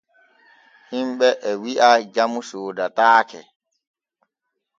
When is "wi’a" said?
1.61-1.89